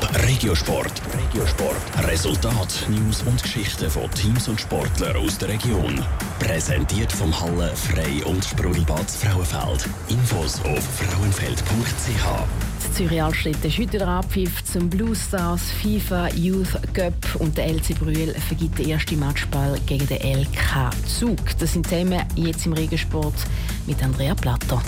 [0.00, 0.92] Top Regiosport.
[1.14, 2.06] Regiosport.
[2.06, 6.04] Resultat, News und Geschichten von Teams und Sportlern aus der Region.
[6.38, 9.88] Präsentiert vom Halle Frei und Sprudelbad Frauenfeld.
[10.08, 12.94] Infos auf frauenfeld.ch.
[12.94, 17.98] Zürich Altstedt ist heute der Abpfiff zum Blue Stars FIFA Youth Cup und der LC
[17.98, 21.38] Brühl vergibt den ersten Matchball gegen den LK Zug.
[21.58, 23.34] Das sind Themen jetzt im Regensport
[23.86, 24.82] mit Andrea Platter.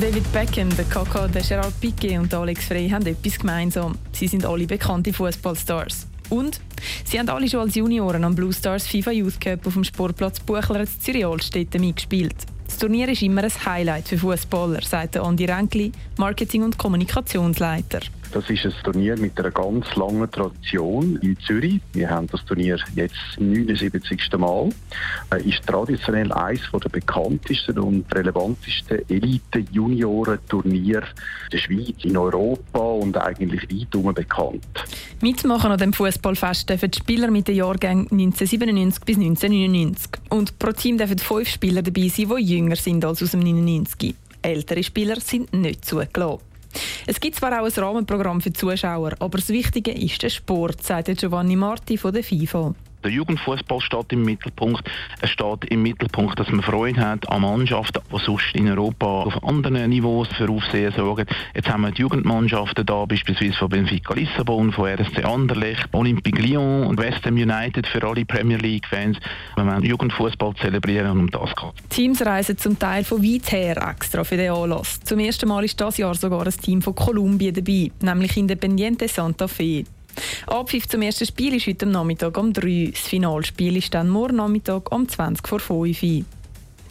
[0.00, 3.94] David Beckham, der Kaka, der Gerard Piquet und Alex Frey haben etwas gemeinsam.
[4.12, 6.06] Sie sind alle bekannte Fußballstars.
[6.30, 6.60] Und
[7.04, 10.40] sie haben alle schon als Junioren am Blue Stars FIFA Youth Cup auf dem Sportplatz
[10.40, 12.34] Buchler in Zürich-Altstetten mitgespielt.
[12.66, 18.00] Das Turnier ist immer ein Highlight für Fußballer, sagt Andi Renkli, Marketing- und Kommunikationsleiter.
[18.32, 21.82] Das ist ein Turnier mit einer ganz langen Tradition in Zürich.
[21.92, 24.18] Wir haben das Turnier jetzt 79.
[24.38, 24.70] Mal.
[25.28, 31.02] Es ist traditionell eines der bekanntesten und relevantesten Elite-Junioren-Turnier
[31.52, 34.64] der Schweiz, in Europa und eigentlich weit bekannt.
[35.20, 40.10] Mitmachen an dem Fußballfest dürfen die Spieler mit den Jahrgängen 1997 bis 1999.
[40.30, 44.14] Und pro Team dürfen fünf Spieler dabei sein, die jünger sind als aus dem 99.
[44.40, 46.51] Ältere Spieler sind nicht zugelassen.
[47.06, 51.08] Es gibt zwar auch ein Rahmenprogramm für Zuschauer, aber das Wichtige ist der Sport, sagt
[51.18, 52.74] Giovanni Marti von der FIFA.
[53.04, 54.88] Der Jugendfußball steht im Mittelpunkt.
[55.20, 59.42] Es steht im Mittelpunkt, dass man Freude hat an Mannschaften, die sonst in Europa auf
[59.44, 61.26] anderen Niveaus für Aufsehen sorgen.
[61.54, 66.86] Jetzt haben wir die Jugendmannschaften da, beispielsweise von Benfica Lissabon, von RSC Anderlecht, Olympique Lyon
[66.86, 69.18] und West Ham United für alle Premier League-Fans.
[69.56, 73.76] Wir wollen Jugendfußball zelebrieren und um das geht Teams reisen zum Teil von weit her
[73.90, 75.00] extra für den Anlass.
[75.00, 79.48] Zum ersten Mal ist das Jahr sogar ein Team von Kolumbien dabei, nämlich Independiente Santa
[79.48, 79.84] Fe.
[80.46, 82.90] Abpfiff zum ersten Spiel ist heute Nachmittag um 3.
[82.92, 86.24] Das Finalspiel ist dann morgen Nachmittag um 20 vor 5 Die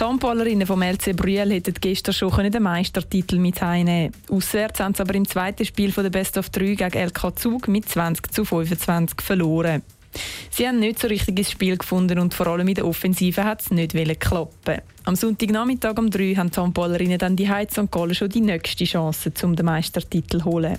[0.00, 5.14] Handballerinnen vom LC Brühl hätten gestern schon den Meistertitel mit heimnehmen Auswärts haben sie aber
[5.14, 9.20] im zweiten Spiel von der Best of 3 gegen LK Zug mit 20 zu 25
[9.22, 9.82] verloren.
[10.50, 13.62] Sie haben nicht so richtig ins Spiel gefunden und vor allem in der Offensive hat
[13.62, 14.80] es nicht klappen.
[15.04, 18.84] Am Sonntagnachmittag um 3 haben die Handballerinnen dann die Heiz und Gallen schon die nächste
[18.84, 20.78] Chance, um den Meistertitel zu holen.